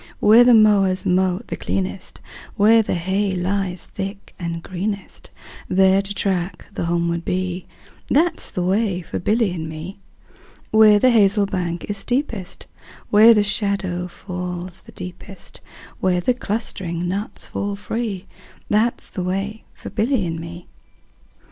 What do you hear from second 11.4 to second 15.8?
bank is steepest, Where the shadow falls the deepest,